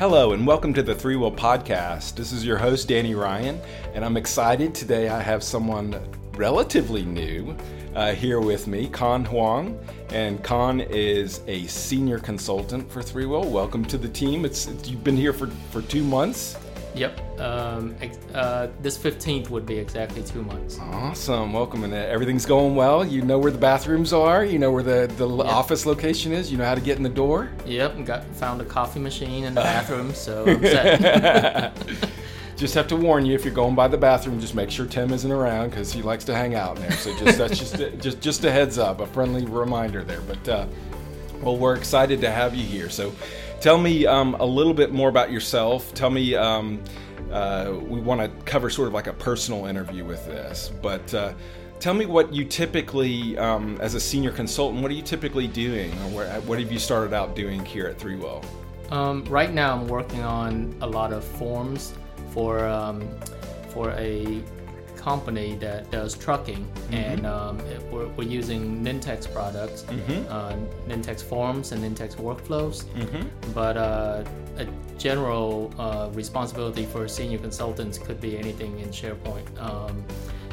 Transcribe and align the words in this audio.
Hello, 0.00 0.32
and 0.32 0.46
welcome 0.46 0.72
to 0.72 0.82
the 0.82 0.94
ThreeWill 0.94 1.36
Podcast. 1.36 2.14
This 2.14 2.32
is 2.32 2.42
your 2.42 2.56
host, 2.56 2.88
Danny 2.88 3.14
Ryan, 3.14 3.60
and 3.92 4.02
I'm 4.02 4.16
excited. 4.16 4.74
Today 4.74 5.10
I 5.10 5.20
have 5.20 5.42
someone 5.42 5.94
relatively 6.38 7.04
new 7.04 7.54
uh, 7.94 8.14
here 8.14 8.40
with 8.40 8.66
me, 8.66 8.88
Con 8.88 9.26
Huang. 9.26 9.78
And 10.08 10.42
Con 10.42 10.80
is 10.80 11.42
a 11.46 11.66
senior 11.66 12.18
consultant 12.18 12.90
for 12.90 13.02
ThreeWill. 13.02 13.50
Welcome 13.50 13.84
to 13.84 13.98
the 13.98 14.08
team. 14.08 14.46
It's, 14.46 14.68
You've 14.88 15.04
been 15.04 15.18
here 15.18 15.34
for, 15.34 15.48
for 15.70 15.82
two 15.82 16.02
months. 16.02 16.56
Yep. 16.94 17.40
Um, 17.40 17.96
uh, 18.34 18.68
this 18.80 18.98
15th 18.98 19.50
would 19.50 19.64
be 19.64 19.78
exactly 19.78 20.22
two 20.22 20.42
months. 20.42 20.78
Awesome. 20.80 21.52
Welcome. 21.52 21.84
And 21.84 21.92
uh, 21.92 21.96
everything's 21.96 22.46
going 22.46 22.74
well. 22.74 23.04
You 23.04 23.22
know 23.22 23.38
where 23.38 23.52
the 23.52 23.58
bathrooms 23.58 24.12
are. 24.12 24.44
You 24.44 24.58
know 24.58 24.70
where 24.70 24.82
the, 24.82 25.12
the 25.16 25.28
yep. 25.28 25.46
office 25.46 25.86
location 25.86 26.32
is. 26.32 26.50
You 26.50 26.58
know 26.58 26.64
how 26.64 26.74
to 26.74 26.80
get 26.80 26.96
in 26.96 27.02
the 27.02 27.08
door. 27.08 27.50
Yep. 27.66 28.04
Got 28.04 28.24
found 28.36 28.60
a 28.60 28.64
coffee 28.64 29.00
machine 29.00 29.44
in 29.44 29.54
the 29.54 29.60
bathroom, 29.62 30.12
so 30.14 30.44
I'm 30.46 30.62
set. 30.62 31.76
just 32.60 32.74
have 32.74 32.86
to 32.88 32.96
warn 32.96 33.24
you 33.24 33.34
if 33.34 33.44
you're 33.44 33.54
going 33.54 33.74
by 33.74 33.88
the 33.88 33.96
bathroom, 33.96 34.38
just 34.38 34.54
make 34.54 34.70
sure 34.70 34.84
Tim 34.84 35.12
isn't 35.12 35.32
around 35.32 35.70
because 35.70 35.92
he 35.92 36.02
likes 36.02 36.24
to 36.24 36.34
hang 36.34 36.54
out 36.54 36.76
in 36.76 36.82
there. 36.82 36.92
So 36.92 37.16
just 37.16 37.38
that's 37.38 37.58
just 37.58 37.76
just 38.00 38.20
just 38.20 38.44
a 38.44 38.52
heads 38.52 38.78
up, 38.78 39.00
a 39.00 39.06
friendly 39.06 39.46
reminder 39.46 40.04
there. 40.04 40.20
But 40.20 40.48
uh, 40.48 40.66
well, 41.40 41.56
we're 41.56 41.74
excited 41.74 42.20
to 42.20 42.30
have 42.30 42.54
you 42.54 42.64
here. 42.64 42.90
So 42.90 43.12
Tell 43.60 43.76
me 43.76 44.06
um, 44.06 44.36
a 44.40 44.44
little 44.44 44.72
bit 44.72 44.90
more 44.90 45.10
about 45.10 45.30
yourself. 45.30 45.92
Tell 45.92 46.08
me, 46.08 46.34
um, 46.34 46.82
uh, 47.30 47.74
we 47.78 48.00
want 48.00 48.22
to 48.22 48.28
cover 48.50 48.70
sort 48.70 48.88
of 48.88 48.94
like 48.94 49.06
a 49.06 49.12
personal 49.12 49.66
interview 49.66 50.02
with 50.02 50.24
this, 50.24 50.72
but 50.80 51.12
uh, 51.12 51.34
tell 51.78 51.92
me 51.92 52.06
what 52.06 52.32
you 52.32 52.46
typically, 52.46 53.36
um, 53.36 53.76
as 53.82 53.94
a 53.94 54.00
senior 54.00 54.32
consultant, 54.32 54.80
what 54.80 54.90
are 54.90 54.94
you 54.94 55.02
typically 55.02 55.46
doing, 55.46 55.92
or 56.14 56.24
what 56.46 56.58
have 56.58 56.72
you 56.72 56.78
started 56.78 57.12
out 57.12 57.36
doing 57.36 57.62
here 57.62 57.86
at 57.86 57.98
ThreeWill? 57.98 58.42
Um, 58.90 59.24
right 59.26 59.52
now, 59.52 59.76
I'm 59.76 59.88
working 59.88 60.22
on 60.22 60.74
a 60.80 60.86
lot 60.86 61.12
of 61.12 61.22
forms 61.22 61.92
for 62.32 62.64
um, 62.64 63.06
for 63.68 63.90
a 63.90 64.42
company 65.00 65.54
that 65.56 65.90
does 65.90 66.14
trucking, 66.16 66.64
mm-hmm. 66.64 66.94
and 66.94 67.26
um, 67.26 67.58
it, 67.60 67.82
we're, 67.90 68.08
we're, 68.08 68.28
using 68.28 68.84
Nintex 68.84 69.32
products, 69.32 69.82
mm-hmm. 69.84 70.30
uh, 70.30 70.54
Nintex 70.86 71.22
forms 71.22 71.72
and 71.72 71.82
Nintex 71.82 72.16
workflows. 72.16 72.84
Mm-hmm. 72.84 73.52
But 73.52 73.76
uh, 73.76 74.24
a 74.58 74.66
general 74.98 75.72
uh, 75.78 76.10
responsibility 76.12 76.84
for 76.84 77.08
senior 77.08 77.38
consultants 77.38 77.98
could 77.98 78.20
be 78.20 78.38
anything 78.38 78.78
in 78.80 78.90
SharePoint. 78.90 79.46
Um, 79.60 80.04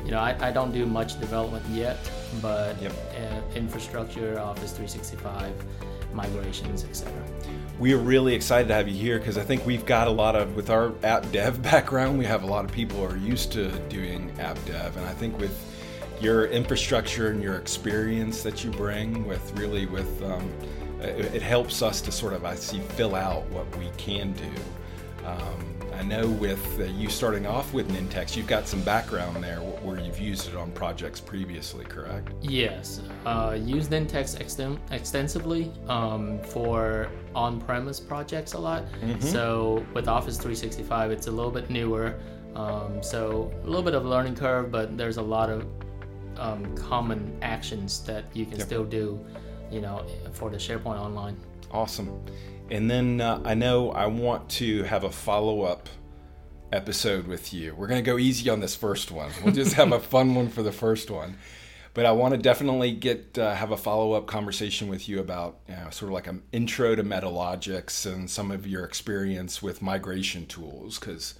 you 0.06 0.12
know, 0.12 0.20
I, 0.20 0.38
I, 0.40 0.52
don't 0.52 0.72
do 0.72 0.86
much 0.86 1.20
development 1.20 1.66
yet, 1.70 1.98
but 2.42 2.82
yep. 2.82 2.94
Uh, 2.94 3.58
infrastructure, 3.58 4.40
Office 4.40 4.72
365 4.72 5.52
migrations, 6.14 6.84
etc. 6.84 7.14
We 7.80 7.94
are 7.94 7.98
really 7.98 8.34
excited 8.34 8.68
to 8.70 8.74
have 8.74 8.88
you 8.88 8.96
here 8.96 9.20
because 9.20 9.38
I 9.38 9.44
think 9.44 9.66
we've 9.66 9.86
got 9.86 10.08
a 10.08 10.12
lot 10.12 10.36
of, 10.36 10.56
with 10.56 10.70
our 10.70 10.94
app 11.04 11.32
dev 11.32 11.62
background, 11.72 12.18
we 12.18 12.26
have 12.26 12.44
a 12.44 12.48
lot 12.48 12.66
of 12.66 12.72
people 12.72 12.98
who 12.98 13.14
are 13.14 13.18
used 13.18 13.52
to 13.54 13.70
doing 13.90 14.32
app 14.40 14.58
dev. 14.66 14.98
And 14.98 15.06
I 15.06 15.14
think 15.14 15.38
with 15.40 15.56
your 16.20 16.48
infrastructure 16.48 17.30
and 17.30 17.44
your 17.44 17.58
experience 17.58 18.42
that 18.44 18.64
you 18.64 18.72
bring 18.72 19.28
with 19.28 19.58
really 19.60 19.86
with, 19.86 20.24
um, 20.24 20.52
it, 21.00 21.36
it, 21.36 21.42
helps 21.44 21.84
us 21.84 22.02
to 22.02 22.12
sort 22.12 22.34
of, 22.34 22.44
I 22.44 22.56
see, 22.56 22.80
fill 22.80 23.14
out 23.14 23.46
what 23.52 23.74
we 23.78 23.92
can 23.98 24.34
do. 24.34 24.52
Um, 25.26 25.77
I 25.98 26.04
know 26.04 26.28
with 26.28 26.80
uh, 26.80 26.84
you 26.84 27.10
starting 27.10 27.48
off 27.48 27.74
with 27.74 27.90
Nintex, 27.90 28.36
you've 28.36 28.46
got 28.46 28.68
some 28.68 28.82
background 28.82 29.44
there 29.44 29.58
where 29.58 30.00
you've 30.00 30.20
used 30.20 30.48
it 30.48 30.56
on 30.56 30.72
projects 30.72 31.20
previously, 31.20 31.86
correct? 31.86 32.30
Yes, 32.40 33.02
uh, 33.26 33.58
used 33.60 33.90
Nintex 33.90 34.38
exten- 34.38 34.78
extensively 34.92 35.72
um, 35.88 36.40
for 36.40 37.10
on-premise 37.34 38.00
projects 38.00 38.54
a 38.54 38.60
lot. 38.60 38.86
Mm-hmm. 39.02 39.22
So 39.22 39.84
with 39.96 40.08
Office 40.08 40.38
365, 40.38 41.10
it's 41.10 41.26
a 41.26 41.32
little 41.32 41.52
bit 41.52 41.72
newer. 41.72 42.20
Um, 42.54 43.02
so 43.02 43.52
a 43.64 43.66
little 43.66 43.82
bit 43.82 43.96
of 43.96 44.06
learning 44.06 44.36
curve, 44.36 44.70
but 44.70 44.98
there's 44.98 45.18
a 45.18 45.22
lot 45.22 45.50
of 45.50 45.66
um, 46.38 46.78
common 46.78 47.36
actions 47.42 48.02
that 48.02 48.26
you 48.36 48.46
can 48.46 48.60
yep. 48.60 48.68
still 48.68 48.86
do, 48.86 49.20
you 49.72 49.82
know, 49.82 50.06
for 50.32 50.52
the 50.52 50.58
SharePoint 50.58 51.00
Online. 51.00 51.36
Awesome. 51.78 52.26
And 52.72 52.90
then 52.90 53.22
uh, 53.22 53.40
I 53.46 53.54
know 53.54 53.92
I 53.92 54.08
want 54.08 54.50
to 54.50 54.82
have 54.86 55.04
a 55.04 55.12
follow 55.12 55.62
up 55.62 55.88
episode 56.72 57.28
with 57.28 57.54
you. 57.54 57.76
We're 57.76 57.86
going 57.86 58.04
to 58.04 58.12
go 58.12 58.18
easy 58.18 58.50
on 58.50 58.62
this 58.62 58.74
first 58.74 59.12
one. 59.12 59.30
We'll 59.44 59.54
just 59.54 59.74
have 59.76 59.92
a 59.92 60.00
fun 60.00 60.34
one 60.34 60.50
for 60.50 60.64
the 60.64 60.72
first 60.72 61.12
one. 61.12 61.38
But 61.94 62.08
I 62.08 62.14
want 62.14 62.34
to 62.34 62.40
definitely 62.40 62.94
get 62.94 63.38
uh, 63.38 63.54
have 63.54 63.70
a 63.70 63.78
follow 63.78 64.14
up 64.14 64.26
conversation 64.26 64.88
with 64.88 65.08
you 65.08 65.20
about 65.20 65.60
you 65.70 65.76
know, 65.76 65.92
sort 65.92 66.10
of 66.10 66.14
like 66.14 66.26
an 66.26 66.42
intro 66.52 66.96
to 66.96 67.04
Metalogix 67.04 68.12
and 68.12 68.28
some 68.28 68.50
of 68.50 68.66
your 68.66 68.84
experience 68.84 69.62
with 69.62 69.80
migration 69.84 70.48
tools 70.48 70.98
because 70.98 71.36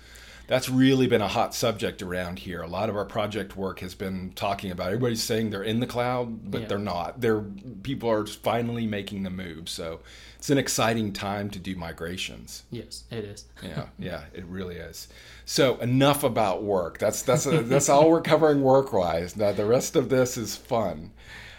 that's 0.48 0.70
really 0.70 1.08
been 1.08 1.22
a 1.22 1.28
hot 1.28 1.54
subject 1.54 2.02
around 2.02 2.40
here. 2.40 2.62
A 2.62 2.68
lot 2.68 2.90
of 2.90 2.96
our 2.96 3.06
project 3.06 3.58
work 3.58 3.82
has 3.82 3.94
been 3.94 4.32
talking 4.34 4.72
about. 4.72 4.88
Everybody's 4.88 5.22
saying 5.22 5.50
they're 5.50 5.62
in 5.62 5.82
the 5.82 5.88
cloud, 5.88 6.50
but 6.50 6.62
yeah. 6.62 6.68
they're 6.68 6.80
not. 6.80 7.20
They're 7.20 7.42
people 7.84 8.10
are 8.10 8.26
finally 8.26 8.88
making 8.88 9.24
the 9.24 9.30
move. 9.30 9.68
So 9.68 10.00
it's 10.38 10.50
an 10.50 10.58
exciting 10.58 11.12
time 11.12 11.50
to 11.50 11.60
do 11.60 11.76
migrations. 11.76 12.64
Yes, 12.72 13.04
it 13.12 13.26
is. 13.26 13.46
yeah, 13.64 13.88
yeah, 14.00 14.22
it 14.34 14.46
really 14.46 14.76
is. 14.76 15.10
So 15.46 15.78
enough 15.78 16.24
about 16.24 16.64
work. 16.64 16.98
That's 16.98 17.22
that's 17.22 17.46
a, 17.46 17.62
that's 17.62 17.90
all 17.90 18.10
we're 18.10 18.22
covering 18.22 18.62
work 18.62 18.94
wise. 18.94 19.36
Now 19.36 19.52
the 19.52 19.66
rest 19.66 19.98
of 19.98 20.08
this 20.08 20.38
is 20.38 20.56
fun. 20.56 21.12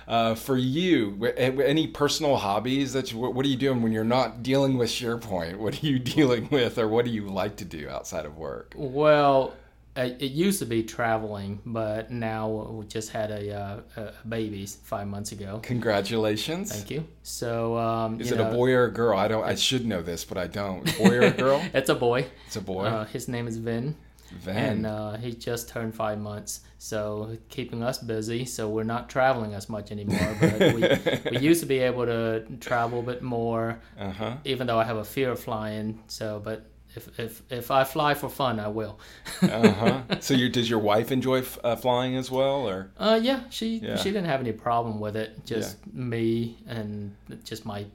Uh, 0.09 0.35
for 0.35 0.57
you, 0.57 1.23
any 1.37 1.87
personal 1.87 2.37
hobbies 2.39 2.95
that 2.95 3.13
you, 3.13 3.19
what 3.19 3.45
are 3.45 3.49
you 3.49 3.57
doing 3.57 3.83
when 3.83 3.93
you're 3.93 4.05
not 4.05 4.43
dealing 4.43 4.79
with 4.79 4.89
SharePoint? 4.89 5.57
What 5.57 5.83
are 5.83 5.87
you 5.87 5.99
dealing 6.17 6.49
with, 6.51 6.79
or 6.79 6.89
what 6.89 7.05
do 7.05 7.11
you 7.11 7.29
like 7.29 7.57
to 7.57 7.67
do 7.67 7.91
outside 7.91 8.25
of 8.25 8.39
work? 8.39 8.73
Well, 8.75 9.55
it 9.97 10.31
used 10.31 10.61
to 10.61 10.65
be 10.65 10.83
traveling, 10.83 11.61
but 11.67 12.11
now 12.11 12.49
we 12.49 12.87
just 12.87 13.11
had 13.11 13.31
a, 13.31 13.55
uh, 13.55 13.81
a 13.97 14.29
baby 14.29 14.65
five 14.65 15.09
months 15.09 15.33
ago. 15.33 15.61
Congratulations! 15.63 16.73
Thank 16.73 16.91
you. 16.91 17.07
So, 17.23 17.77
um, 17.77 18.21
is 18.21 18.33
it 18.33 18.39
know, 18.39 18.49
a 18.49 18.55
boy 18.55 18.73
or 18.73 18.85
a 18.85 18.93
girl? 18.93 19.19
I 19.19 19.29
don't. 19.29 19.45
I 19.45 19.57
should 19.57 19.87
know 19.87 20.01
this, 20.01 20.25
but 20.25 20.39
I 20.39 20.47
don't. 20.47 20.85
Boy 20.97 21.17
or 21.17 21.23
a 21.23 21.31
girl? 21.33 21.63
it's 21.75 21.91
a 21.91 21.95
boy. 21.95 22.27
It's 22.47 22.57
a 22.57 22.61
boy. 22.61 22.85
Uh, 22.85 23.05
his 23.07 23.29
name 23.29 23.47
is 23.47 23.59
Vin. 23.59 23.97
Vin. 24.31 24.57
And 24.57 24.87
uh, 24.87 25.17
he 25.17 25.33
just 25.33 25.69
turned 25.69 25.95
five 25.95 26.19
months, 26.19 26.61
so 26.79 27.37
keeping 27.49 27.83
us 27.83 27.99
busy. 27.99 28.45
So 28.45 28.69
we're 28.69 28.83
not 28.83 29.09
traveling 29.09 29.55
as 29.55 29.69
much 29.69 29.91
anymore. 29.91 30.37
But 30.41 30.61
we, 30.75 31.31
we 31.31 31.39
used 31.47 31.61
to 31.61 31.67
be 31.67 31.79
able 31.79 32.07
to 32.07 32.45
travel 32.61 33.01
a 33.01 33.03
bit 33.03 33.23
more, 33.23 33.81
uh-huh. 33.99 34.37
even 34.45 34.67
though 34.67 34.79
I 34.79 34.85
have 34.85 34.99
a 34.99 35.05
fear 35.05 35.31
of 35.31 35.41
flying. 35.41 36.03
So, 36.09 36.41
but 36.45 36.67
if 36.95 37.19
if 37.19 37.43
if 37.51 37.71
I 37.71 37.85
fly 37.85 38.15
for 38.15 38.29
fun, 38.29 38.61
I 38.61 38.69
will. 38.69 38.99
uh 39.43 39.73
huh. 39.73 40.03
So, 40.21 40.35
your, 40.35 40.49
does 40.49 40.69
your 40.69 40.79
wife 40.79 41.13
enjoy 41.13 41.41
f- 41.41 41.59
uh, 41.65 41.77
flying 41.77 42.17
as 42.17 42.31
well, 42.31 42.69
or? 42.69 42.91
Uh, 42.99 43.19
yeah, 43.23 43.43
she 43.51 43.79
yeah. 43.79 43.97
she 43.97 44.11
didn't 44.11 44.27
have 44.27 44.41
any 44.41 44.53
problem 44.53 45.01
with 45.01 45.17
it. 45.17 45.45
Just 45.45 45.79
yeah. 45.87 46.01
me 46.01 46.59
and 46.67 47.15
just 47.45 47.65
my 47.65 47.87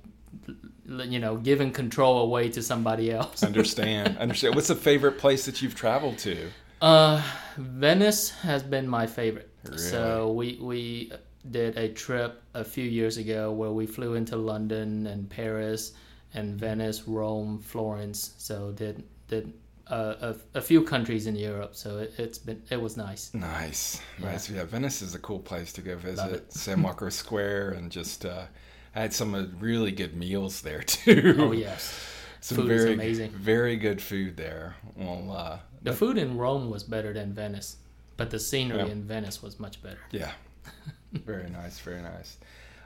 you 1.02 1.20
know, 1.20 1.38
giving 1.38 1.72
control 1.72 2.22
away 2.22 2.50
to 2.50 2.62
somebody 2.62 3.12
else. 3.12 3.44
understand, 3.52 4.18
understand. 4.18 4.56
What's 4.56 4.68
the 4.68 4.76
favorite 4.76 5.18
place 5.18 5.46
that 5.46 5.62
you've 5.62 5.76
traveled 5.76 6.18
to? 6.20 6.50
Uh, 6.82 7.22
Venice 7.58 8.30
has 8.30 8.64
been 8.64 8.88
my 8.88 9.08
favorite. 9.08 9.50
Really? 9.64 9.78
So 9.78 10.32
we 10.32 10.58
we 10.62 11.12
did 11.50 11.78
a 11.78 11.90
trip 11.90 12.42
a 12.54 12.64
few 12.64 12.84
years 12.84 13.18
ago 13.18 13.52
where 13.52 13.72
we 13.72 13.86
flew 13.86 14.16
into 14.16 14.36
London 14.36 15.08
and 15.08 15.30
Paris 15.30 15.94
and 16.34 16.56
Venice, 16.56 17.08
Rome, 17.08 17.60
Florence. 17.60 18.34
So 18.38 18.72
did 18.72 19.04
did 19.28 19.54
uh, 19.88 20.34
a, 20.54 20.58
a, 20.58 20.62
few 20.62 20.82
countries 20.82 21.28
in 21.28 21.36
Europe. 21.36 21.76
So 21.76 22.00
it, 22.00 22.14
has 22.16 22.38
been 22.38 22.62
it 22.70 22.82
was 22.82 22.98
nice. 22.98 23.34
Nice, 23.34 24.02
nice. 24.20 24.50
Yeah. 24.50 24.58
yeah, 24.58 24.64
Venice 24.66 25.02
is 25.02 25.16
a 25.16 25.20
cool 25.20 25.40
place 25.40 25.74
to 25.74 25.82
go 25.82 25.98
visit. 25.98 26.52
San 26.52 26.82
Marco 26.82 27.10
Square 27.10 27.72
and 27.72 27.92
just. 27.92 28.26
Uh, 28.26 28.46
I 28.96 29.02
had 29.02 29.14
some 29.14 29.56
really 29.60 29.92
good 29.92 30.16
meals 30.16 30.62
there 30.62 30.82
too. 30.84 31.36
Oh 31.40 31.52
yes, 31.52 32.00
some 32.42 32.58
food 32.58 32.68
very, 32.68 32.80
is 32.80 32.86
amazing. 32.94 33.32
Very 33.32 33.76
good 33.76 34.02
food 34.02 34.38
there. 34.38 34.76
Well, 34.96 35.32
uh, 35.32 35.60
the 35.82 35.94
food 35.94 36.18
in 36.18 36.38
Rome 36.38 36.70
was 36.70 36.84
better 36.84 37.14
than 37.14 37.34
Venice, 37.34 37.78
but 38.18 38.30
the 38.30 38.40
scenery 38.40 38.80
yeah. 38.80 38.92
in 38.92 39.04
Venice 39.04 39.42
was 39.42 39.60
much 39.60 39.82
better. 39.82 40.00
Yeah, 40.12 40.32
very 41.14 41.50
nice, 41.50 41.80
very 41.80 42.02
nice. 42.02 42.38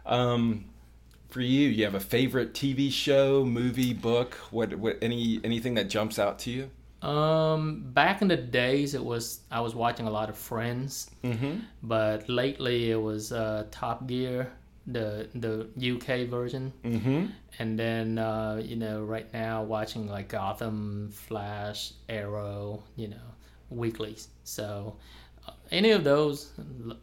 Um, 0.06 0.65
for 1.30 1.42
you, 1.42 1.68
you 1.69 1.83
have 1.83 1.95
a 1.95 2.00
favorite 2.00 2.53
TV 2.53 2.92
show, 2.92 3.44
movie, 3.44 3.94
book? 3.94 4.36
What, 4.51 4.74
what, 4.75 4.98
any, 5.01 5.42
anything 5.44 5.74
that 5.74 5.89
jumps 5.89 6.18
out 6.19 6.39
to 6.39 6.51
you? 6.51 7.07
Um, 7.07 7.83
back 7.94 8.21
in 8.21 8.30
the 8.30 8.38
days, 8.38 8.94
it 8.94 9.03
was 9.03 9.42
I 9.51 9.60
was 9.60 9.75
watching 9.75 10.07
a 10.07 10.10
lot 10.10 10.30
of 10.30 10.38
Friends, 10.38 11.12
mm-hmm. 11.24 11.60
but 11.83 12.27
lately 12.27 12.89
it 12.92 13.00
was 13.00 13.31
uh, 13.31 13.65
Top 13.69 14.07
Gear 14.07 14.51
the 14.88 15.28
the 15.36 15.95
UK 15.95 16.30
version, 16.30 16.72
mm-hmm. 16.84 17.25
and 17.60 17.78
then 17.78 18.18
uh, 18.18 18.62
you 18.63 18.75
know 18.75 19.04
right 19.04 19.31
now 19.34 19.63
watching 19.63 20.07
like 20.07 20.30
Gotham, 20.30 21.12
Flash, 21.12 21.94
Arrow, 22.07 22.84
you 22.95 23.10
know 23.10 23.18
weeklies. 23.69 24.30
So 24.44 24.95
uh, 25.48 25.51
any 25.72 25.92
of 25.92 26.04
those, 26.04 26.51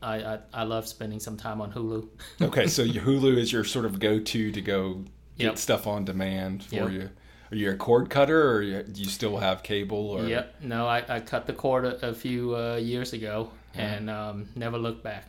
I, 0.02 0.16
I, 0.16 0.38
I 0.52 0.62
love 0.62 0.88
spending 0.88 1.20
some 1.20 1.36
time 1.36 1.60
on 1.60 1.72
Hulu. 1.72 2.08
okay, 2.40 2.66
so 2.66 2.82
your 2.82 3.04
Hulu 3.04 3.36
is 3.36 3.52
your 3.52 3.64
sort 3.64 3.84
of 3.84 3.98
go 4.00 4.18
to 4.18 4.52
to 4.52 4.60
go 4.60 5.04
get 5.38 5.44
yep. 5.44 5.58
stuff 5.58 5.86
on 5.86 6.04
demand 6.04 6.64
for 6.64 6.74
yep. 6.74 6.92
you. 6.92 7.10
Are 7.52 7.56
you 7.56 7.70
a 7.70 7.76
cord 7.76 8.08
cutter, 8.08 8.50
or 8.50 8.62
you- 8.62 8.82
do 8.82 9.02
you 9.02 9.08
still 9.08 9.36
have 9.36 9.62
cable? 9.62 10.10
Or 10.10 10.26
Yep. 10.26 10.62
No, 10.62 10.86
I, 10.86 11.04
I 11.08 11.20
cut 11.20 11.46
the 11.46 11.52
cord 11.52 11.84
a, 11.84 12.08
a 12.08 12.14
few 12.14 12.56
uh, 12.56 12.76
years 12.76 13.12
ago 13.12 13.50
and 13.74 14.08
um, 14.08 14.48
never 14.54 14.78
looked 14.78 15.02
back. 15.02 15.28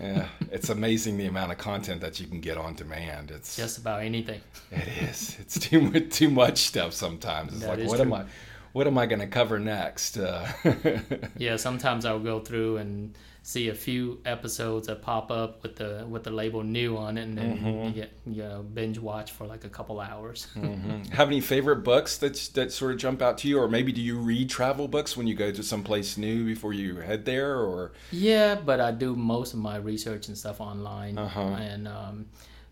Yeah, 0.00 0.28
it's 0.50 0.68
amazing 0.68 1.16
the 1.18 1.26
amount 1.26 1.52
of 1.52 1.58
content 1.58 2.00
that 2.00 2.20
you 2.20 2.26
can 2.26 2.40
get 2.40 2.56
on 2.56 2.74
demand. 2.74 3.30
It's 3.30 3.56
Just 3.56 3.78
about 3.78 4.02
anything. 4.02 4.40
it 4.70 4.88
is. 5.02 5.36
It's 5.40 5.58
too 5.58 5.80
much 5.80 6.10
too 6.10 6.30
much 6.30 6.58
stuff 6.58 6.92
sometimes. 6.92 7.52
It's 7.52 7.62
That 7.62 7.78
like 7.78 7.88
what 7.88 8.00
am. 8.00 8.12
I 8.12 8.24
what 8.72 8.86
am 8.86 8.96
I 8.98 9.06
going 9.06 9.20
to 9.20 9.26
cover 9.26 9.58
next? 9.58 10.16
Uh, 10.16 10.46
Yeah, 11.36 11.56
sometimes 11.56 12.04
I'll 12.04 12.18
go 12.20 12.40
through 12.40 12.78
and 12.78 13.16
see 13.42 13.68
a 13.70 13.74
few 13.74 14.20
episodes 14.26 14.86
that 14.86 15.00
pop 15.00 15.30
up 15.30 15.62
with 15.62 15.74
the 15.76 16.04
with 16.08 16.24
the 16.24 16.30
label 16.30 16.62
new 16.62 16.96
on 16.98 17.16
it, 17.16 17.22
and 17.22 17.38
then 17.38 17.56
Mm-hmm. 17.58 17.84
you 17.86 17.90
get 17.92 18.12
you 18.26 18.42
know 18.42 18.62
binge 18.62 18.98
watch 18.98 19.32
for 19.32 19.46
like 19.46 19.64
a 19.64 19.68
couple 19.68 19.98
hours. 19.98 20.46
mhm. 20.56 21.08
Have 21.10 21.28
any 21.28 21.40
favorite 21.40 21.82
books 21.82 22.18
that 22.18 22.34
that 22.54 22.70
sort 22.72 22.92
of 22.92 22.98
jump 22.98 23.22
out 23.22 23.38
to 23.38 23.48
you, 23.48 23.58
or 23.58 23.66
maybe 23.68 23.92
do 23.92 24.00
you 24.02 24.18
read 24.18 24.50
travel 24.50 24.88
books 24.88 25.16
when 25.16 25.26
you 25.26 25.34
go 25.34 25.50
to 25.50 25.62
some 25.62 25.82
place 25.82 26.18
new 26.18 26.44
before 26.44 26.72
you 26.74 26.96
head 26.96 27.24
there, 27.24 27.56
or 27.56 27.92
Yeah, 28.12 28.56
but 28.56 28.78
I 28.80 28.90
do 28.92 29.16
most 29.16 29.54
of 29.54 29.58
my 29.60 29.76
research 29.76 30.28
and 30.28 30.36
stuff 30.36 30.60
online, 30.60 31.16
Uh-huh. 31.18 31.40
and 31.40 31.88
um, 31.88 32.26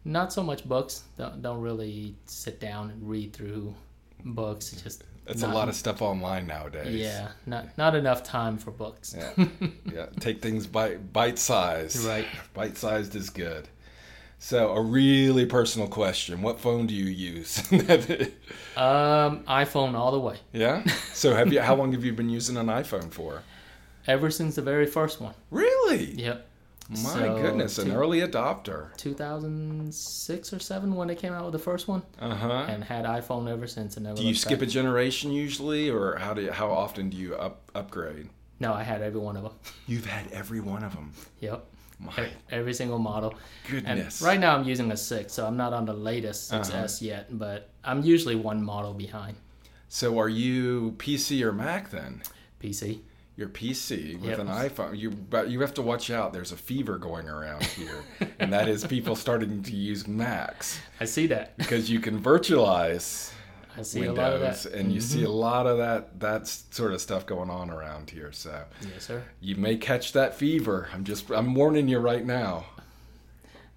not 0.05 0.33
so 0.35 0.43
much 0.43 0.69
books. 0.69 1.03
Don't 1.17 1.41
don't 1.43 1.61
really 1.63 2.15
sit 2.27 2.61
down 2.61 2.91
and 2.91 3.09
read 3.09 3.33
through 3.33 3.75
books. 4.25 4.71
Just 4.83 5.05
That's 5.29 5.43
not- 5.43 5.53
a 5.53 5.55
lot 5.55 5.69
of 5.69 5.75
stuff 5.77 6.03
online 6.03 6.47
nowadays. 6.49 6.95
Yeah, 7.01 7.29
not 7.47 7.77
not 7.79 7.95
enough 7.95 8.25
time 8.25 8.59
for 8.59 8.71
books. 8.73 9.15
Yeah. 9.17 9.47
yeah. 9.93 10.07
Take 10.21 10.41
things 10.43 10.67
bite 10.67 11.13
bite 11.13 11.39
sized. 11.39 12.05
Right. 12.05 12.27
Bite 12.55 12.77
sized 12.77 13.15
is 13.15 13.31
good. 13.31 13.69
So 14.41 14.71
a 14.73 14.81
really 14.83 15.47
personal 15.47 15.87
question: 15.89 16.43
What 16.43 16.61
phone 16.61 16.87
do 16.87 16.95
you 16.95 17.05
use? 17.07 17.63
Um, 18.77 19.43
iPhone 19.49 19.95
all 19.95 20.13
the 20.13 20.21
way. 20.21 20.37
yeah. 20.53 20.85
So 21.13 21.35
have 21.35 21.53
you? 21.53 21.61
How 21.61 21.75
long 21.81 21.93
have 21.93 22.05
you 22.05 22.13
been 22.13 22.29
using 22.31 22.57
an 22.57 22.67
iPhone 22.67 23.11
for? 23.11 23.43
Ever 24.07 24.31
since 24.31 24.55
the 24.55 24.63
very 24.63 24.87
first 24.87 25.21
one. 25.21 25.35
Really? 25.51 26.13
Yep. 26.15 26.48
My 26.91 26.97
So, 26.97 27.37
goodness, 27.43 27.77
an 27.79 27.93
early 27.93 28.21
adopter. 28.21 28.97
2006 28.97 30.53
or 30.55 30.59
7 30.59 30.95
when 30.95 31.09
they 31.09 31.15
came 31.15 31.33
out 31.35 31.45
with 31.45 31.53
the 31.53 31.59
first 31.59 31.87
one 31.87 32.03
Uh 32.19 32.35
huh. 32.35 32.67
and 32.69 32.83
had 32.83 33.05
iPhone 33.05 33.51
ever 33.51 33.67
since 33.67 33.97
and 33.97 34.05
never 34.05 34.17
Do 34.17 34.25
you 34.27 34.35
skip 34.35 34.63
a 34.63 34.67
generation 34.67 35.31
usually, 35.31 35.91
or 35.91 36.17
how 36.17 36.33
do 36.35 36.43
you, 36.43 36.51
how 36.53 36.71
often 36.71 37.11
do 37.11 37.17
you 37.17 37.35
up 37.35 37.71
upgrade? 37.75 38.31
No, 38.61 38.73
I 38.73 38.83
had 38.83 39.03
every 39.03 39.21
one 39.21 39.37
of 39.37 39.43
them. 39.45 39.53
You've 39.87 40.07
had 40.07 40.33
every 40.33 40.61
one 40.61 40.83
of 40.83 40.95
them. 40.95 41.13
Yep. 41.41 41.65
My 42.01 42.29
Every 42.51 42.73
single 42.75 42.99
model. 43.01 43.35
goodness. 43.69 44.21
And 44.21 44.27
right 44.27 44.39
now 44.41 44.55
I'm 44.57 44.65
using 44.65 44.91
a 44.93 44.97
6, 44.97 45.33
so 45.33 45.45
I'm 45.47 45.57
not 45.57 45.73
on 45.73 45.85
the 45.85 45.93
latest 45.93 46.51
6S 46.51 46.71
Uh-huh. 46.75 46.89
yet, 47.01 47.39
but 47.39 47.71
I'm 47.85 48.03
usually 48.03 48.37
one 48.37 48.63
model 48.63 48.95
behind 48.95 49.37
So 49.89 50.19
are 50.21 50.29
you 50.29 50.95
PC 50.99 51.43
or 51.43 51.53
Mac 51.53 51.91
then? 51.91 52.23
PC. 52.63 53.01
Your 53.39 53.49
PC 53.49 54.17
with 54.21 54.31
Yep. 54.31 54.39
an 54.41 54.47
iPhone. 54.49 54.99
You 54.99 55.11
but 55.13 55.49
you 55.49 55.61
have 55.61 55.73
to 55.75 55.83
watch 55.83 56.11
out. 56.11 56.33
There's 56.33 56.51
a 56.53 56.57
fever 56.57 56.99
going 56.99 57.29
around 57.29 57.63
here, 57.65 58.03
and 58.41 58.53
that 58.53 58.69
is 58.69 58.85
people 58.85 59.15
starting 59.15 59.63
to 59.63 59.73
use 59.75 60.09
Macs 60.09 60.81
I 61.01 61.05
see 61.05 61.29
that. 61.29 61.57
because 61.57 61.89
you 61.89 62.01
can 62.01 62.21
virtualize 62.21 63.33
I 63.77 63.83
see 63.83 64.07
a 64.07 64.13
lot 64.13 64.33
of 64.33 64.41
Windows, 64.41 64.65
that. 64.65 64.71
Mm-hmm. 64.73 64.81
and 64.81 64.93
you 64.93 65.01
see 65.01 65.23
a 65.23 65.31
lot 65.31 65.69
of 65.69 65.79
that 65.79 66.19
that 66.19 66.49
sort 66.49 66.93
of 66.93 67.01
stuff 67.01 67.27
going 67.27 67.49
on 67.49 67.71
around 67.71 68.11
here. 68.11 68.33
So 68.33 68.65
Yes, 68.83 69.05
sir. 69.05 69.23
you 69.41 69.55
may 69.55 69.77
catch 69.77 70.13
that 70.15 70.35
fever. 70.35 70.89
I'm 70.93 71.05
just 71.05 71.31
I'm 71.31 71.55
warning 71.55 71.87
you 71.87 72.01
right 72.01 72.27
now. 72.27 72.67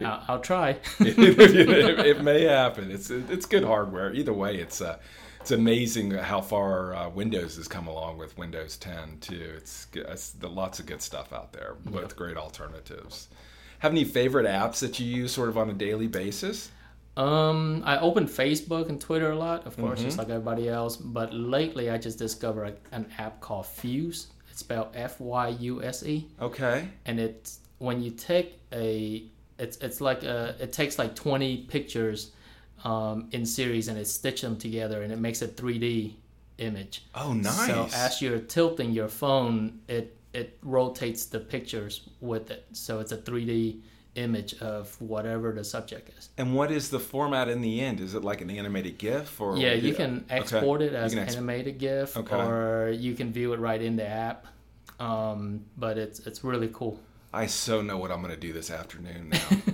I'll, 0.03 0.23
I'll 0.27 0.39
try. 0.39 0.69
it, 0.99 1.19
it, 1.19 1.99
it 1.99 2.23
may 2.23 2.41
happen. 2.45 2.89
It's 2.89 3.11
it's 3.11 3.45
good 3.45 3.63
hardware. 3.63 4.11
Either 4.11 4.33
way, 4.33 4.55
it's 4.57 4.81
uh, 4.81 4.97
it's 5.41 5.51
amazing 5.51 6.11
how 6.11 6.39
far 6.41 6.93
uh, 6.95 7.09
Windows 7.09 7.57
has 7.57 7.67
come 7.67 7.87
along 7.87 8.17
with 8.17 8.37
Windows 8.37 8.77
10 8.77 9.17
too. 9.19 9.53
It's, 9.57 9.87
it's 9.93 10.31
the, 10.31 10.47
lots 10.47 10.79
of 10.79 10.85
good 10.85 11.01
stuff 11.01 11.33
out 11.33 11.51
there. 11.53 11.75
Both 11.85 12.15
great 12.15 12.37
alternatives. 12.37 13.27
Have 13.79 13.91
any 13.91 14.03
favorite 14.03 14.45
apps 14.45 14.79
that 14.79 14.99
you 14.99 15.05
use 15.07 15.31
sort 15.33 15.49
of 15.49 15.57
on 15.57 15.69
a 15.69 15.73
daily 15.73 16.07
basis? 16.07 16.69
Um, 17.17 17.81
I 17.85 17.97
open 17.99 18.25
Facebook 18.25 18.87
and 18.89 19.01
Twitter 19.01 19.31
a 19.31 19.35
lot, 19.37 19.65
of 19.65 19.75
course, 19.75 19.99
Mm-hmm. 19.99 20.07
just 20.07 20.17
like 20.17 20.29
everybody 20.29 20.69
else. 20.69 20.95
But 20.95 21.33
lately, 21.33 21.89
I 21.89 21.97
just 21.97 22.17
discovered 22.17 22.77
an 22.91 23.07
app 23.17 23.41
called 23.41 23.65
Fyuse. 23.65 24.27
It's 24.49 24.59
spelled 24.59 24.89
F 24.93 25.19
Y 25.19 25.49
U 25.49 25.83
S 25.83 26.03
E, 26.03 26.27
Okay. 26.41 26.87
and 27.05 27.19
it's 27.19 27.59
when 27.79 28.01
you 28.01 28.11
take 28.11 28.59
a, 28.71 29.23
it's 29.59 29.77
it's 29.77 29.99
like 29.99 30.23
a, 30.23 30.55
it 30.59 30.71
takes 30.71 30.97
like 30.99 31.15
twenty 31.15 31.57
pictures, 31.63 32.31
um, 32.83 33.27
in 33.31 33.45
series, 33.45 33.87
and 33.87 33.97
it 33.97 34.07
stitches 34.07 34.41
them 34.41 34.57
together, 34.57 35.01
and 35.03 35.11
it 35.11 35.19
makes 35.19 35.41
a 35.41 35.47
three 35.47 35.79
D 35.79 36.17
image. 36.57 37.03
Oh, 37.15 37.33
nice. 37.33 37.67
So 37.67 37.87
as 37.93 38.21
you're 38.21 38.39
tilting 38.39 38.91
your 38.91 39.07
phone, 39.07 39.79
it 39.87 40.15
it 40.33 40.57
rotates 40.63 41.25
the 41.25 41.39
pictures 41.39 42.09
with 42.21 42.51
it, 42.51 42.65
so 42.73 42.99
it's 42.99 43.11
a 43.11 43.17
three 43.17 43.45
D 43.45 43.81
image 44.15 44.55
of 44.61 44.99
whatever 45.01 45.53
the 45.53 45.63
subject 45.63 46.09
is. 46.17 46.29
and 46.37 46.53
what 46.53 46.69
is 46.69 46.89
the 46.89 46.99
format 46.99 47.47
in 47.47 47.61
the 47.61 47.79
end? 47.79 48.01
Is 48.01 48.13
it 48.13 48.23
like 48.25 48.41
an 48.41 48.49
animated 48.49 48.97
GIF 48.97 49.39
or? 49.39 49.55
Yeah, 49.57 49.73
you 49.73 49.93
can 49.93 50.25
Okay. 50.25 50.35
export 50.39 50.81
it 50.81 50.93
as 50.93 51.13
an 51.13 51.19
animated 51.19 51.77
GIF, 51.79 52.17
Okay. 52.17 52.35
or 52.35 52.91
you 52.93 53.13
can 53.15 53.31
view 53.31 53.53
it 53.53 53.59
right 53.59 53.81
in 53.81 53.95
the 53.95 54.05
app. 54.07 54.47
Um, 54.99 55.63
but 55.77 55.97
it's 55.97 56.19
it's 56.27 56.43
really 56.43 56.69
cool. 56.73 56.99
I 57.33 57.45
so 57.47 57.81
know 57.81 57.97
what 57.97 58.11
I'm 58.11 58.21
going 58.21 58.33
to 58.33 58.39
do 58.39 58.51
this 58.53 58.69
afternoon 58.69 59.29
now. 59.29 59.47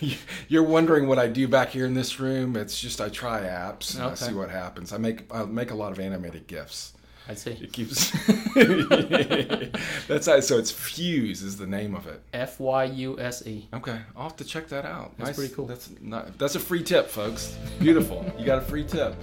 You're 0.48 0.62
wondering 0.62 1.06
what 1.08 1.18
I 1.18 1.28
do 1.28 1.48
back 1.48 1.70
here 1.70 1.86
in 1.86 1.94
this 1.94 2.20
room. 2.20 2.56
It's 2.56 2.80
just 2.80 3.00
I 3.00 3.08
try 3.08 3.42
apps 3.42 3.94
and 3.94 4.04
I 4.04 4.14
see 4.14 4.34
what 4.34 4.50
happens. 4.50 4.92
I 4.92 4.98
make 4.98 5.32
I 5.32 5.44
make 5.44 5.70
a 5.70 5.74
lot 5.74 5.92
of 5.92 6.00
animated 6.00 6.46
gifs. 6.46 6.92
I 7.28 7.34
see. 7.34 7.52
It 7.52 7.72
keeps. 7.72 8.10
That's 10.08 10.26
how, 10.26 10.40
so. 10.40 10.58
It's 10.58 10.72
Fyuse 10.72 11.42
is 11.42 11.56
the 11.56 11.66
name 11.66 11.94
of 11.94 12.06
it. 12.08 12.20
F 12.32 12.58
Y 12.58 12.84
U 12.84 13.18
S 13.20 13.46
E. 13.46 13.68
Okay, 13.72 13.98
I'll 14.16 14.24
have 14.24 14.36
to 14.36 14.44
check 14.44 14.68
that 14.68 14.84
out. 14.84 15.16
That's 15.18 15.38
pretty 15.38 15.54
cool. 15.54 15.66
That's 15.66 15.90
not. 16.00 16.36
That's 16.38 16.56
a 16.56 16.60
free 16.60 16.82
tip, 16.82 17.08
folks. 17.08 17.56
Beautiful. 17.78 18.30
you 18.38 18.44
got 18.44 18.58
a 18.58 18.62
free 18.62 18.84
tip. 18.84 19.14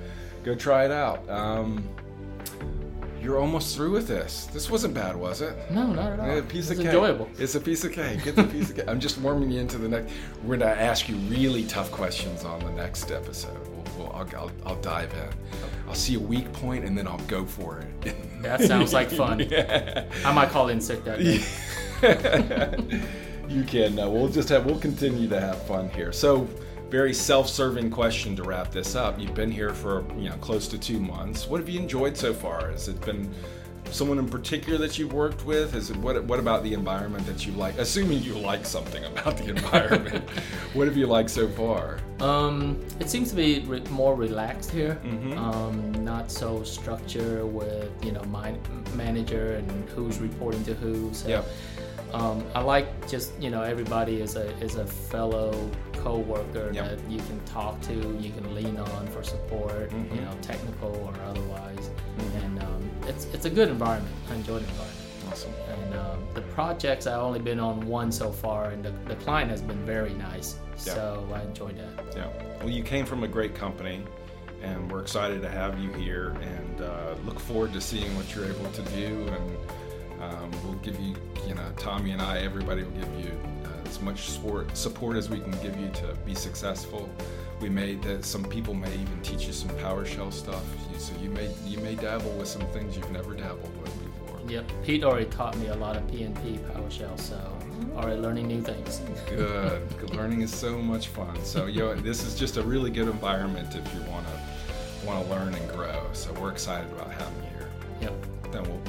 Go 0.43 0.55
try 0.55 0.85
it 0.85 0.91
out. 0.91 1.29
Um, 1.29 1.87
you're 3.21 3.37
almost 3.39 3.75
through 3.75 3.91
with 3.91 4.07
this. 4.07 4.45
This 4.53 4.69
wasn't 4.69 4.93
bad, 4.93 5.15
was 5.15 5.41
it? 5.41 5.55
No, 5.71 5.87
not 5.87 6.13
at 6.13 6.19
all. 6.19 6.37
A 6.37 6.41
piece 6.41 6.69
it's 6.69 6.79
of 6.79 6.85
cake. 6.85 6.85
enjoyable. 6.87 7.29
It's 7.37 7.55
a 7.55 7.59
piece 7.59 7.83
of 7.83 7.91
cake. 7.91 8.25
It's 8.25 8.37
a 8.37 8.43
piece 8.43 8.69
of 8.69 8.75
cake. 8.77 8.85
I'm 8.87 8.99
just 8.99 9.17
warming 9.19 9.51
you 9.51 9.59
into 9.59 9.77
the 9.77 9.87
next. 9.89 10.11
We're 10.43 10.57
gonna 10.57 10.71
ask 10.71 11.09
you 11.09 11.15
really 11.15 11.65
tough 11.65 11.91
questions 11.91 12.43
on 12.45 12.59
the 12.61 12.71
next 12.71 13.11
episode. 13.11 13.57
We'll, 13.67 13.83
we'll, 13.97 14.11
I'll, 14.13 14.27
I'll, 14.35 14.51
I'll 14.65 14.81
dive 14.81 15.13
in. 15.13 15.29
I'll 15.87 15.95
see 15.95 16.15
a 16.15 16.19
weak 16.19 16.51
point 16.53 16.85
and 16.85 16.97
then 16.97 17.07
I'll 17.07 17.17
go 17.19 17.45
for 17.45 17.79
it. 18.03 18.15
That 18.41 18.61
sounds 18.61 18.93
like 18.93 19.11
fun. 19.11 19.39
Yeah. 19.49 20.05
I 20.23 20.31
might 20.31 20.49
call 20.49 20.69
in 20.69 20.79
sick 20.79 21.03
that 21.03 21.19
day. 21.19 21.43
you 23.49 23.63
can. 23.65 23.99
Uh, 23.99 24.07
we'll 24.07 24.29
just 24.29 24.47
have. 24.47 24.65
We'll 24.65 24.79
continue 24.79 25.27
to 25.27 25.39
have 25.39 25.61
fun 25.63 25.89
here. 25.89 26.13
So, 26.13 26.47
very 26.89 27.13
self-serving 27.13 27.91
question 27.91 28.35
to 28.35 28.43
wrap 28.43 28.71
this 28.71 28.95
up. 28.95 29.19
You've 29.19 29.35
been 29.35 29.51
here 29.51 29.73
for 29.73 30.03
you 30.17 30.29
know 30.29 30.35
close 30.37 30.67
to 30.69 30.77
two 30.77 30.99
months. 30.99 31.47
What 31.47 31.59
have 31.59 31.69
you 31.69 31.79
enjoyed 31.79 32.17
so 32.17 32.33
far? 32.33 32.69
Has 32.71 32.87
it 32.87 32.99
been 33.01 33.31
someone 33.91 34.19
in 34.19 34.27
particular 34.29 34.77
that 34.79 34.97
you've 34.99 35.13
worked 35.13 35.45
with? 35.45 35.75
Is 35.75 35.89
it 35.91 35.97
what? 35.97 36.21
What 36.25 36.39
about 36.39 36.63
the 36.63 36.73
environment 36.73 37.25
that 37.27 37.45
you 37.45 37.51
like? 37.53 37.77
Assuming 37.77 38.23
you 38.23 38.33
like 38.33 38.65
something 38.65 39.03
about 39.05 39.37
the 39.37 39.49
environment, 39.55 40.27
what 40.73 40.87
have 40.87 40.97
you 40.97 41.05
liked 41.05 41.29
so 41.29 41.47
far? 41.47 41.99
Um, 42.19 42.79
it 42.99 43.09
seems 43.09 43.29
to 43.29 43.35
be 43.35 43.59
re- 43.67 43.83
more 43.91 44.15
relaxed 44.15 44.71
here. 44.71 44.99
Mhm. 45.05 45.37
Um, 45.37 46.03
not 46.03 46.31
so 46.31 46.63
structured 46.63 47.43
with 47.53 47.91
you 48.03 48.11
know 48.13 48.23
my 48.25 48.55
manager 48.95 49.55
and 49.55 49.89
who's 49.89 50.17
reporting 50.19 50.63
to 50.65 50.73
who. 50.73 51.13
So 51.13 51.27
Yep. 51.27 51.45
Um, 52.13 52.43
I 52.55 52.61
like 52.61 53.07
just 53.09 53.31
you 53.41 53.49
know 53.49 53.61
everybody 53.61 54.21
is 54.21 54.35
a 54.35 54.49
is 54.59 54.75
a 54.75 54.85
fellow 54.85 55.69
co-worker 55.93 56.71
Yep. 56.73 56.85
that 56.89 57.11
you 57.11 57.17
can 57.19 57.43
talk 57.43 57.79
to, 57.81 57.93
you 57.93 58.31
can 58.31 58.55
lean 58.55 58.77
on 58.77 59.07
for 59.07 59.21
support, 59.21 59.89
Mhm. 59.91 60.15
you 60.15 60.21
know 60.21 60.31
technical 60.41 60.95
or 60.95 61.13
otherwise. 61.29 61.89
Mhm. 62.17 62.43
And 62.45 62.63
um, 62.63 62.89
it's 63.07 63.25
it's 63.33 63.45
a 63.45 63.49
good 63.49 63.69
environment. 63.69 64.15
I 64.31 64.35
enjoy 64.35 64.59
the 64.59 64.67
environment. 64.67 64.95
Awesome. 65.29 65.53
And 65.83 65.93
um, 65.95 66.19
the 66.33 66.41
projects 66.41 67.05
I've 67.05 67.19
only 67.21 67.39
been 67.39 67.59
on 67.59 67.85
one 67.85 68.11
so 68.11 68.31
far, 68.31 68.71
and 68.71 68.83
the, 68.83 68.91
the 69.07 69.15
client 69.17 69.51
has 69.51 69.61
been 69.61 69.85
very 69.85 70.13
nice. 70.13 70.55
Yeah. 70.85 70.93
So 70.95 71.27
I 71.33 71.41
enjoyed 71.43 71.77
that. 71.77 72.15
Yeah. 72.15 72.27
Well, 72.61 72.69
you 72.69 72.81
came 72.81 73.05
from 73.05 73.23
a 73.23 73.27
great 73.27 73.53
company, 73.53 74.01
and 74.63 74.89
we're 74.91 75.01
excited 75.01 75.41
to 75.43 75.49
have 75.49 75.77
you 75.77 75.91
here, 75.93 76.29
and 76.41 76.81
uh, 76.81 77.13
look 77.25 77.39
forward 77.39 77.73
to 77.73 77.81
seeing 77.81 78.15
what 78.15 78.33
you're 78.33 78.45
able 78.45 78.71
to 78.71 78.81
do. 78.83 79.27
And 79.27 79.57
um, 80.19 80.51
we'll 80.63 80.73
give 80.75 80.99
you, 80.99 81.15
you 81.47 81.55
know, 81.55 81.71
Tommy 81.77 82.11
and 82.11 82.21
I, 82.21 82.39
everybody 82.39 82.83
will 82.83 82.91
give 82.91 83.13
you 83.19 83.31
uh, 83.65 83.87
as 83.87 84.01
much 84.01 84.29
support 84.29 84.75
support 84.75 85.17
as 85.17 85.29
we 85.29 85.39
can 85.39 85.51
give 85.63 85.79
you 85.79 85.89
to 85.89 86.15
be 86.25 86.35
successful. 86.35 87.09
We 87.61 87.69
may 87.69 87.95
that 87.95 88.25
some 88.25 88.43
people 88.43 88.73
may 88.73 88.93
even 88.93 89.21
teach 89.21 89.45
you 89.45 89.53
some 89.53 89.69
PowerShell 89.77 90.31
stuff, 90.31 90.63
so 90.97 91.13
you 91.21 91.29
may 91.29 91.49
you 91.65 91.79
may 91.79 91.95
dabble 91.95 92.31
with 92.31 92.47
some 92.47 92.65
things 92.67 92.95
you've 92.95 93.11
never 93.11 93.33
dabbled 93.33 93.75
with 93.81 93.93
before. 94.03 94.39
Yep, 94.49 94.71
Pete 94.83 95.03
already 95.03 95.25
taught 95.25 95.57
me 95.57 95.67
a 95.67 95.75
lot 95.75 95.97
of 95.97 96.03
PNP 96.03 96.59
PowerShell, 96.71 97.19
so 97.19 97.59
already 97.95 98.19
learning 98.19 98.47
new 98.47 98.61
things. 98.61 99.01
Good. 99.29 99.81
Good. 99.99 100.15
Learning 100.15 100.41
is 100.41 100.53
so 100.53 100.77
much 100.77 101.07
fun. 101.07 101.37
So, 101.43 101.65
you 101.65 101.79
know, 101.79 101.95
this 101.95 102.23
is 102.25 102.37
just 102.37 102.57
a 102.57 102.61
really 102.61 102.91
good 102.91 103.07
environment 103.07 103.75
if 103.75 103.93
you 103.93 104.01
want 104.09 104.25
to 104.27 105.05
want 105.05 105.25
to 105.25 105.31
learn 105.31 105.53
and 105.53 105.69
grow. 105.71 106.07
So 106.13 106.33
we're 106.33 106.51
excited 106.51 106.91
about 106.91 107.11
having 107.11 107.43
you 107.43 107.49
here. 107.49 107.69
Yep. 108.01 108.51
Then 108.51 108.63
we'll 108.63 108.81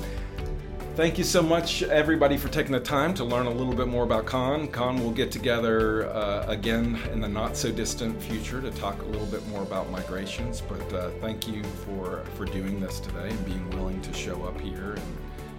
Thank 0.96 1.18
you 1.18 1.24
so 1.24 1.40
much, 1.40 1.84
everybody, 1.84 2.36
for 2.36 2.48
taking 2.48 2.72
the 2.72 2.80
time 2.80 3.14
to 3.14 3.24
learn 3.24 3.46
a 3.46 3.50
little 3.50 3.72
bit 3.74 3.86
more 3.86 4.02
about 4.02 4.26
Con. 4.26 4.66
Con 4.68 5.02
will 5.02 5.12
get 5.12 5.30
together 5.30 6.10
uh, 6.10 6.44
again 6.48 6.98
in 7.12 7.20
the 7.20 7.28
not 7.28 7.56
so 7.56 7.70
distant 7.70 8.20
future 8.20 8.60
to 8.60 8.72
talk 8.72 9.00
a 9.02 9.04
little 9.04 9.26
bit 9.26 9.46
more 9.48 9.62
about 9.62 9.88
migrations. 9.90 10.60
But 10.60 10.92
uh, 10.92 11.10
thank 11.20 11.46
you 11.46 11.62
for, 11.62 12.24
for 12.34 12.44
doing 12.44 12.80
this 12.80 12.98
today 12.98 13.30
and 13.30 13.44
being 13.46 13.70
willing 13.70 14.00
to 14.02 14.12
show 14.12 14.42
up 14.42 14.60
here 14.60 14.94
and, 14.94 15.16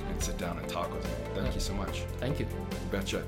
and 0.10 0.22
sit 0.22 0.38
down 0.38 0.60
and 0.60 0.68
talk 0.68 0.94
with 0.94 1.06
me. 1.06 1.42
Thank 1.42 1.56
you 1.56 1.62
so 1.62 1.74
much. 1.74 2.02
Thank 2.20 2.40
you. 2.40 2.46
You 2.46 2.88
betcha. 2.92 3.24